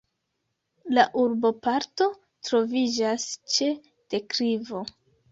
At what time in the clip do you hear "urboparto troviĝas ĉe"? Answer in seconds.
1.23-3.67